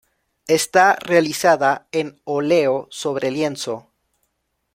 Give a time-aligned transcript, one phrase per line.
[0.47, 3.91] Está realizada en óleo sobre lienzo.